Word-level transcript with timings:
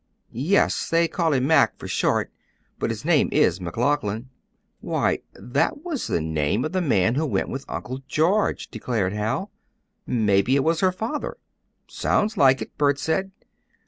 "Yes; 0.31 0.89
they 0.89 1.07
call 1.07 1.31
him 1.31 1.45
Mack 1.45 1.77
for 1.77 1.87
short, 1.87 2.31
but 2.79 2.89
his 2.89 3.05
name 3.05 3.29
is 3.31 3.61
McLaughlin." 3.61 4.29
"Why, 4.79 5.19
that 5.35 5.83
was 5.83 6.07
the 6.07 6.19
name 6.19 6.65
of 6.65 6.71
the 6.71 6.81
man 6.81 7.13
who 7.13 7.25
went 7.27 7.49
with 7.49 7.65
Uncle 7.69 7.99
George!" 8.07 8.67
declared 8.71 9.13
Hal. 9.13 9.51
"Maybe 10.07 10.55
it 10.55 10.63
was 10.63 10.79
her 10.79 10.91
father." 10.91 11.37
"Sounds 11.87 12.35
like 12.35 12.63
it," 12.63 12.75
Bert 12.79 12.97
said. 12.97 13.29